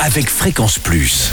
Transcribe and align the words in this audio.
avec 0.00 0.28
Fréquence 0.28 0.78
Plus. 0.78 1.30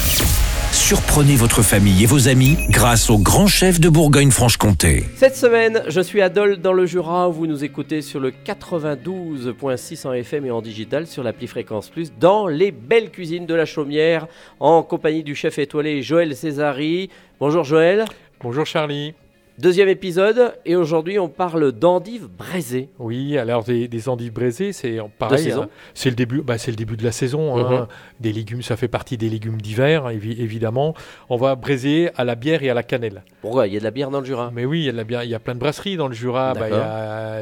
Surprenez 0.71 1.35
votre 1.35 1.61
famille 1.61 2.03
et 2.03 2.06
vos 2.06 2.27
amis 2.27 2.57
grâce 2.69 3.10
au 3.10 3.18
grand 3.18 3.48
chef 3.48 3.80
de 3.80 3.90
Bourgogne-Franche-Comté. 3.90 5.05
Cette 5.15 5.36
semaine, 5.36 5.84
je 5.88 6.01
suis 6.01 6.21
à 6.21 6.29
Dole 6.29 6.57
dans 6.57 6.73
le 6.73 6.85
Jura 6.85 7.29
où 7.29 7.33
vous 7.33 7.47
nous 7.47 7.63
écoutez 7.63 8.01
sur 8.01 8.19
le 8.19 8.31
92.6 8.31 10.07
en 10.07 10.13
FM 10.13 10.45
et 10.45 10.51
en 10.51 10.61
digital 10.61 11.07
sur 11.07 11.23
l'appli 11.23 11.47
Fréquence 11.47 11.89
Plus 11.89 12.13
dans 12.19 12.47
les 12.47 12.71
belles 12.71 13.11
cuisines 13.11 13.45
de 13.45 13.53
la 13.55 13.65
Chaumière 13.65 14.28
en 14.60 14.83
compagnie 14.83 15.23
du 15.23 15.35
chef 15.35 15.59
étoilé 15.59 16.02
Joël 16.02 16.36
Césari. 16.36 17.09
Bonjour 17.39 17.64
Joël. 17.64 18.05
Bonjour 18.41 18.66
Charlie. 18.66 19.14
Deuxième 19.62 19.89
épisode, 19.89 20.54
et 20.66 20.75
aujourd'hui 20.75 21.20
on 21.20 21.30
parle 21.30 21.71
d'endives 21.71 22.27
braisées. 22.36 22.89
Oui, 22.98 23.38
alors 23.38 23.64
des, 23.64 23.88
des 23.88 24.09
endives 24.09 24.34
braisées, 24.34 24.73
c'est 24.73 24.98
pareil. 25.20 25.52
hein, 25.52 25.70
c'est 25.94 26.09
le 26.09 26.16
début, 26.16 26.41
bah, 26.41 26.57
c'est 26.57 26.71
le 26.71 26.77
début 26.77 26.98
de 26.98 27.04
la 27.04 27.12
saison. 27.12 27.55
hein. 27.57 27.70
Mhm. 27.82 27.88
Des 28.20 28.34
légumes, 28.34 28.63
ça 28.63 28.76
fait 28.76 28.88
partie 28.88 29.18
des 29.18 29.30
légumes 29.30 29.62
d'hiver, 29.62 30.05
évi- 30.09 30.41
évidemment. 30.41 30.95
On 31.30 31.36
va 31.38 31.53
braiser 31.55 32.09
à 32.17 32.23
la 32.23 32.34
bière 32.34 32.63
et 32.63 32.72
à 32.72 32.73
la 32.73 32.81
cannelle. 32.81 33.23
Pourquoi 33.41 33.67
Il 33.67 33.73
y 33.73 33.77
a 33.77 33.80
de 33.80 33.84
la 33.84 33.91
bière 33.91 34.09
dans 34.09 34.20
le 34.20 34.26
Jura. 34.26 34.50
Mais 34.52 34.66
oui, 34.66 34.80
il 34.80 34.86
y 34.86 34.89
a, 34.89 34.94
de 34.94 34.98
la 34.98 35.03
bière- 35.03 35.23
il 35.23 35.30
y 35.30 35.36
a 35.36 35.39
plein 35.39 35.53
de 35.53 35.59
brasseries 35.59 35.95
dans 35.95 36.08
le 36.08 36.14
Jura. 36.16 36.53
Bah, 36.55 36.67
il 36.67 36.73
y 36.73 36.75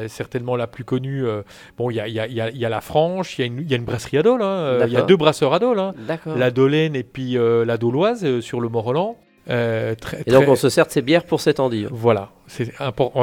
a 0.04 0.08
certainement 0.08 0.56
la 0.56 0.66
plus 0.66 0.84
connue. 0.84 1.26
euh, 1.26 1.40
bon, 1.78 1.88
il 1.88 1.96
y 1.96 2.00
a, 2.00 2.06
il 2.08 2.12
y 2.14 2.20
a- 2.20 2.26
il 2.26 2.34
y 2.34 2.40
a- 2.42 2.50
il 2.50 2.58
y 2.58 2.66
a 2.66 2.68
la 2.68 2.82
Franche, 2.82 3.38
il 3.38 3.40
y 3.40 3.44
a 3.44 3.46
une, 3.46 3.60
il 3.60 3.70
y 3.70 3.72
a 3.72 3.76
une 3.78 3.84
brasserie 3.84 4.18
à 4.18 4.22
Dole. 4.22 4.42
hein, 4.42 4.46
euh, 4.46 4.84
Il 4.86 4.92
y 4.92 4.96
a 4.98 5.02
deux 5.02 5.16
brasseurs 5.16 5.54
à 5.54 5.58
Dole. 5.58 5.78
hein. 5.78 5.94
D'accord. 6.06 6.36
La 6.36 6.50
Dolène 6.50 6.94
et 6.96 7.02
puis 7.02 7.38
euh, 7.38 7.64
la 7.64 7.78
Doloise 7.78 8.24
euh, 8.26 8.40
sur 8.42 8.60
le 8.60 8.68
Mont-Roland. 8.68 9.16
Euh, 9.50 9.94
très- 9.96 10.22
Et 10.26 10.30
donc 10.30 10.42
très- 10.44 10.50
on 10.52 10.56
se 10.56 10.68
sert 10.68 10.86
de 10.86 10.90
ces 10.92 11.02
bières 11.02 11.24
pour 11.24 11.40
cette 11.40 11.58
endive. 11.60 11.88
Voilà, 11.92 12.30
c'est 12.46 12.72
important. 12.80 13.20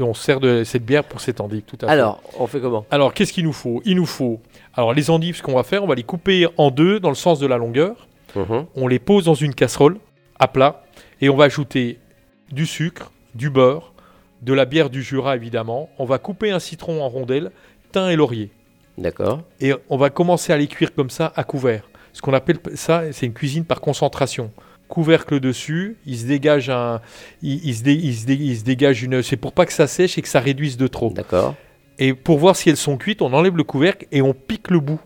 on 0.00 0.14
sert 0.14 0.38
de 0.40 0.64
cette 0.64 0.84
bière 0.84 1.04
pour 1.04 1.20
cette 1.20 1.40
endive, 1.40 1.62
tout 1.62 1.76
à 1.82 1.86
fait. 1.86 1.92
Alors, 1.92 2.22
on 2.38 2.46
fait 2.46 2.60
comment? 2.60 2.84
Alors, 2.90 3.14
qu'est-ce 3.14 3.32
qu'il 3.32 3.44
nous 3.44 3.52
faut? 3.52 3.80
Il 3.84 3.96
nous 3.96 4.06
faut. 4.06 4.40
Alors, 4.74 4.92
les 4.92 5.08
endives, 5.10 5.36
ce 5.36 5.42
qu'on 5.42 5.54
va 5.54 5.62
faire, 5.62 5.82
on 5.82 5.86
va 5.86 5.94
les 5.94 6.02
couper 6.02 6.46
en 6.58 6.70
deux 6.70 7.00
dans 7.00 7.08
le 7.08 7.14
sens 7.14 7.38
de 7.38 7.46
la 7.46 7.56
longueur. 7.56 8.06
Mhm. 8.36 8.66
On 8.76 8.86
les 8.88 8.98
pose 8.98 9.24
dans 9.24 9.34
une 9.34 9.54
casserole 9.54 9.96
à 10.38 10.48
plat 10.48 10.82
et 11.20 11.28
on 11.28 11.36
va 11.36 11.44
ajouter 11.44 11.98
du 12.50 12.66
sucre, 12.66 13.10
du 13.34 13.48
beurre, 13.50 13.92
de 14.42 14.52
la 14.54 14.64
bière 14.64 14.90
du 14.90 15.02
Jura 15.02 15.36
évidemment. 15.36 15.88
On 15.98 16.04
va 16.04 16.18
couper 16.18 16.50
un 16.50 16.58
citron 16.58 17.02
en 17.02 17.08
rondelles, 17.08 17.50
thym 17.92 18.08
et 18.08 18.16
laurier. 18.16 18.50
D'accord. 18.98 19.40
Et 19.60 19.72
on 19.88 19.96
va 19.96 20.10
commencer 20.10 20.52
à 20.52 20.56
les 20.56 20.66
cuire 20.66 20.94
comme 20.94 21.10
ça 21.10 21.32
à 21.36 21.44
couvert. 21.44 21.88
Ce 22.12 22.20
qu'on 22.20 22.34
appelle 22.34 22.58
ça, 22.74 23.04
c'est 23.12 23.24
une 23.26 23.32
cuisine 23.32 23.64
par 23.64 23.80
concentration. 23.80 24.50
Couvercle 24.92 25.40
dessus, 25.40 25.96
il 26.04 26.18
se 26.18 26.26
dégage 26.26 26.68
un, 26.68 27.00
il, 27.40 27.64
il 27.66 27.74
se, 27.74 27.82
dé- 27.82 27.94
il 27.94 28.14
se 28.14 28.26
dé- 28.26 28.34
il 28.38 28.58
se 28.58 28.62
dégage 28.62 29.02
une. 29.02 29.22
C'est 29.22 29.38
pour 29.38 29.52
pas 29.54 29.64
que 29.64 29.72
ça 29.72 29.86
sèche 29.86 30.18
et 30.18 30.22
que 30.22 30.28
ça 30.28 30.38
réduise 30.38 30.76
de 30.76 30.86
trop. 30.86 31.10
D'accord. 31.14 31.54
Et 31.98 32.12
pour 32.12 32.36
voir 32.36 32.56
si 32.56 32.68
elles 32.68 32.76
sont 32.76 32.98
cuites, 32.98 33.22
on 33.22 33.32
enlève 33.32 33.56
le 33.56 33.64
couvercle 33.64 34.06
et 34.12 34.20
on 34.20 34.34
pique 34.34 34.70
le 34.70 34.80
bout. 34.80 35.00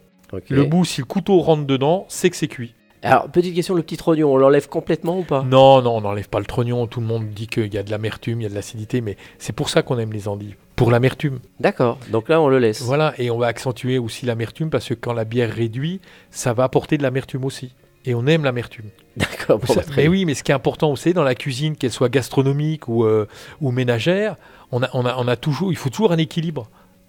Le 0.51 0.65
bout, 0.65 0.85
si 0.85 1.01
le 1.01 1.05
couteau 1.07 1.39
rentre 1.39 1.67
dedans, 1.67 2.05
c'est 2.09 2.31
que 2.31 2.37
c'est 2.37 2.49
cuit. 2.49 2.75
Alors, 3.03 3.29
petite 3.31 3.55
question, 3.55 3.75
le 3.77 3.83
petit 3.83 3.97
trognon, 3.97 4.33
on 4.33 4.37
l'enlève 4.37 4.69
complètement 4.69 5.21
ou 5.21 5.23
pas? 5.23 5.45
Non, 5.45 5.81
non, 5.83 5.99
on 5.99 6.01
n'enlève 6.01 6.29
pas 6.29 6.41
le 6.41 6.47
trognon. 6.47 6.89
Tout 6.89 6.99
le 7.01 7.07
monde 7.07 7.29
dit 7.29 7.47
qu'il 7.47 7.73
y 7.73 7.79
a 7.79 7.85
de 7.85 7.91
l'amertume, 7.93 8.41
il 8.41 8.43
y 8.43 8.47
a 8.47 8.51
de 8.51 8.55
l'acidité, 8.57 9.01
mais 9.01 9.17
c'est 9.39 9.53
pour 9.53 9.69
ça 9.69 9.83
qu'on 9.83 10.01
aime 10.01 10.13
les 10.13 10.27
endives. 10.27 10.57
Pour 10.75 10.91
l'amertume. 10.91 11.39
D'accord. 11.61 12.01
Donc 12.11 12.29
là, 12.29 12.41
on 12.41 12.49
le 12.49 12.59
laisse. 12.59 12.83
Voilà, 12.83 13.15
et 13.19 13.31
on 13.31 13.39
va 13.39 13.47
accentuer 13.47 13.99
aussi 13.99 14.27
l'amertume 14.27 14.69
parce 14.69 14.89
que 14.89 14.95
quand 14.95 15.13
la 15.13 15.25
bière 15.25 15.53
réduit, 15.53 16.01
ça 16.33 16.53
va 16.55 16.65
apporter 16.65 16.99
de 16.99 17.05
l'amertume 17.05 17.45
aussi. 17.45 17.73
Et 18.05 18.15
on 18.15 18.27
aime 18.27 18.45
l'amertume. 18.45 18.87
D'accord. 19.49 19.67
Ça- 19.75 19.83
mais 19.97 20.09
oui, 20.09 20.25
mais 20.25 20.35
ce 20.35 20.43
qui 20.43 20.51
est 20.53 20.55
important 20.55 20.91
aussi 20.91 21.13
dans 21.13 21.23
la 21.25 21.35
cuisine, 21.35 21.77
qu'elle 21.77 21.93
soit 21.93 22.09
gastronomique 22.09 22.89
ou, 22.89 23.05
euh, 23.05 23.27
ou 23.61 23.71
ménagère, 23.71 24.37
on 24.73 24.83
a, 24.83 24.89
on, 24.95 25.05
a, 25.07 25.15
on 25.19 25.29
a 25.29 25.37
toujours, 25.37 25.73
il 25.73 25.77
faut 25.77 25.91
toujours 25.91 26.13
un 26.13 26.19
équilibre. 26.19 26.69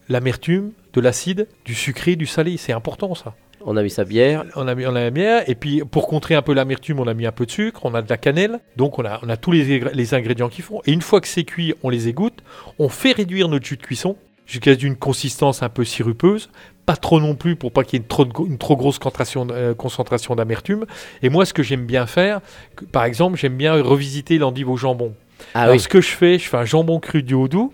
L'amertume, 0.09 0.71
de 0.93 1.01
l'acide, 1.01 1.47
du 1.65 1.75
sucré, 1.75 2.15
du 2.15 2.25
salé, 2.25 2.55
c'est 2.57 2.71
important 2.71 3.13
ça. 3.13 3.33
On 3.65 3.75
a 3.75 3.83
mis 3.83 3.89
sa 3.89 4.05
bière. 4.05 4.45
On 4.55 4.67
a 4.67 4.75
mis 4.75 4.85
on 4.85 4.95
a 4.95 5.01
la 5.01 5.09
bière, 5.09 5.43
et 5.49 5.55
puis 5.55 5.81
pour 5.81 6.07
contrer 6.07 6.35
un 6.35 6.41
peu 6.41 6.53
l'amertume, 6.53 6.99
on 7.01 7.07
a 7.07 7.13
mis 7.13 7.25
un 7.25 7.31
peu 7.33 7.45
de 7.45 7.51
sucre, 7.51 7.81
on 7.83 7.93
a 7.93 8.01
de 8.01 8.09
la 8.09 8.17
cannelle, 8.17 8.59
donc 8.77 8.99
on 8.99 9.03
a, 9.05 9.19
on 9.23 9.29
a 9.29 9.35
tous 9.35 9.51
les, 9.51 9.79
les 9.79 10.13
ingrédients 10.13 10.47
qu'il 10.47 10.63
faut. 10.63 10.81
Et 10.85 10.91
une 10.93 11.01
fois 11.01 11.19
que 11.19 11.27
c'est 11.27 11.43
cuit, 11.43 11.73
on 11.83 11.89
les 11.89 12.07
égoutte, 12.07 12.39
on 12.79 12.87
fait 12.87 13.11
réduire 13.11 13.49
notre 13.49 13.65
jus 13.65 13.75
de 13.75 13.81
cuisson 13.81 14.15
jusqu'à 14.47 14.73
une 14.73 14.95
consistance 14.95 15.61
un 15.61 15.69
peu 15.69 15.83
sirupeuse, 15.83 16.49
pas 16.87 16.95
trop 16.95 17.19
non 17.19 17.35
plus 17.35 17.55
pour 17.57 17.71
pas 17.71 17.83
qu'il 17.83 17.99
y 17.99 18.01
ait 18.01 18.03
une 18.03 18.07
trop, 18.07 18.25
une 18.45 18.57
trop 18.57 18.77
grosse 18.77 18.97
concentration, 18.97 19.45
euh, 19.51 19.75
concentration 19.75 20.35
d'amertume. 20.35 20.85
Et 21.21 21.29
moi, 21.29 21.45
ce 21.45 21.53
que 21.53 21.61
j'aime 21.61 21.85
bien 21.85 22.07
faire, 22.07 22.39
que- 22.75 22.85
par 22.85 23.03
exemple, 23.03 23.37
j'aime 23.37 23.57
bien 23.57 23.73
revisiter 23.81 24.37
l'endive 24.37 24.69
au 24.69 24.77
jambon. 24.77 25.13
Ah 25.53 25.63
Alors 25.63 25.75
oui. 25.75 25.79
ce 25.81 25.87
que 25.89 26.01
je 26.01 26.07
fais, 26.09 26.39
je 26.39 26.47
fais 26.47 26.57
un 26.57 26.65
jambon 26.65 26.99
cru 26.99 27.21
du 27.23 27.33
Haut-Doubs, 27.33 27.71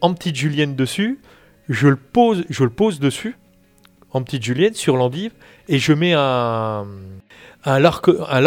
en 0.00 0.14
petite 0.14 0.36
julienne 0.36 0.76
dessus, 0.76 1.18
je 1.68 1.88
le 1.88 1.96
pose, 1.96 2.44
je 2.48 2.62
le 2.62 2.70
pose 2.70 3.00
dessus, 3.00 3.36
en 4.12 4.22
petite 4.22 4.44
julienne 4.44 4.74
sur 4.74 4.96
l'endive, 4.96 5.32
et 5.68 5.78
je 5.78 5.92
mets 5.92 6.14
un, 6.14 6.86
un, 7.64 7.78
lard, 7.80 8.02
un 8.30 8.40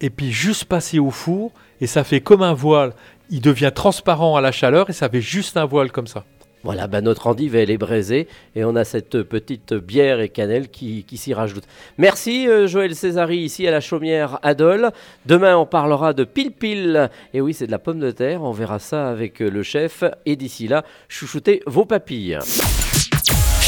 et 0.00 0.10
puis 0.10 0.32
juste 0.32 0.64
passer 0.64 0.98
au 0.98 1.10
four, 1.10 1.52
et 1.80 1.86
ça 1.86 2.04
fait 2.04 2.20
comme 2.20 2.42
un 2.42 2.54
voile. 2.54 2.94
Il 3.32 3.40
devient 3.40 3.72
transparent 3.74 4.36
à 4.36 4.42
la 4.42 4.52
chaleur, 4.52 4.90
et 4.90 4.92
ça 4.92 5.08
fait 5.08 5.22
juste 5.22 5.56
un 5.56 5.64
voile 5.64 5.90
comme 5.90 6.06
ça. 6.06 6.24
Voilà, 6.64 6.86
bah, 6.86 7.00
notre 7.00 7.26
endive, 7.26 7.56
elle 7.56 7.70
est 7.70 7.78
braisée 7.78 8.28
et 8.54 8.62
on 8.62 8.76
a 8.76 8.84
cette 8.84 9.22
petite 9.22 9.74
bière 9.74 10.20
et 10.20 10.28
cannelle 10.28 10.68
qui, 10.68 11.02
qui 11.04 11.16
s'y 11.16 11.34
rajoute. 11.34 11.64
Merci 11.98 12.46
euh, 12.46 12.68
Joël 12.68 12.94
Césari 12.94 13.38
ici 13.38 13.66
à 13.66 13.72
la 13.72 13.80
Chaumière 13.80 14.38
à 14.42 14.54
Dole. 14.54 14.92
Demain, 15.26 15.56
on 15.56 15.66
parlera 15.66 16.12
de 16.12 16.22
pile-pile. 16.22 17.10
Et 17.34 17.40
oui, 17.40 17.52
c'est 17.52 17.66
de 17.66 17.72
la 17.72 17.80
pomme 17.80 17.98
de 17.98 18.12
terre. 18.12 18.42
On 18.42 18.52
verra 18.52 18.78
ça 18.78 19.08
avec 19.08 19.42
euh, 19.42 19.50
le 19.50 19.64
chef. 19.64 20.04
Et 20.24 20.36
d'ici 20.36 20.68
là, 20.68 20.84
chouchoutez 21.08 21.62
vos 21.66 21.84
papilles. 21.84 22.38